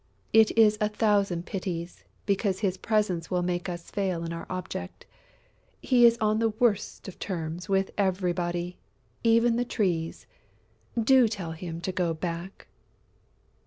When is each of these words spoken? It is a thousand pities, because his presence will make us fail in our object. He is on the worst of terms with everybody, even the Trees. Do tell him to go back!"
It 0.33 0.57
is 0.57 0.79
a 0.81 0.89
thousand 0.89 1.45
pities, 1.45 2.05
because 2.25 2.61
his 2.61 2.75
presence 2.75 3.29
will 3.29 3.43
make 3.43 3.69
us 3.69 3.91
fail 3.91 4.23
in 4.23 4.33
our 4.33 4.47
object. 4.49 5.05
He 5.79 6.07
is 6.07 6.17
on 6.19 6.39
the 6.39 6.49
worst 6.49 7.07
of 7.07 7.19
terms 7.19 7.69
with 7.69 7.91
everybody, 7.99 8.79
even 9.23 9.57
the 9.57 9.63
Trees. 9.77 10.25
Do 10.99 11.27
tell 11.27 11.51
him 11.51 11.81
to 11.81 11.91
go 11.91 12.15
back!" 12.15 12.65